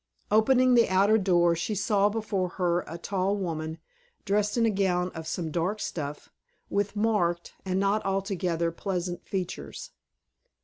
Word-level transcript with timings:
Opening 0.31 0.73
the 0.73 0.89
outer 0.89 1.19
door, 1.19 1.55
she 1.55 1.75
saw 1.75 2.09
before 2.09 2.49
her 2.57 2.83
a 2.87 2.97
tall 2.97 3.37
woman, 3.37 3.77
dressed 4.25 4.57
in 4.57 4.65
a 4.65 4.71
gown 4.71 5.11
of 5.13 5.27
some 5.27 5.51
dark 5.51 5.79
stuff, 5.79 6.31
with 6.71 6.95
marked, 6.95 7.53
and 7.65 7.79
not 7.79 8.03
altogether 8.03 8.71
pleasant 8.71 9.23
features. 9.27 9.91